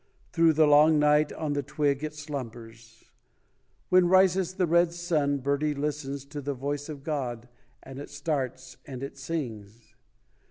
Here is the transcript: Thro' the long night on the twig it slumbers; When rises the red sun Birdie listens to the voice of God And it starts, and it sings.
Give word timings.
Thro' 0.33 0.51
the 0.51 0.65
long 0.65 0.97
night 0.97 1.31
on 1.31 1.53
the 1.53 1.61
twig 1.61 2.03
it 2.03 2.15
slumbers; 2.15 3.11
When 3.89 4.07
rises 4.07 4.55
the 4.55 4.65
red 4.65 4.93
sun 4.93 5.37
Birdie 5.37 5.75
listens 5.75 6.25
to 6.25 6.41
the 6.41 6.55
voice 6.55 6.89
of 6.89 7.03
God 7.03 7.47
And 7.83 7.99
it 7.99 8.09
starts, 8.09 8.77
and 8.87 9.03
it 9.03 9.15
sings. 9.15 9.93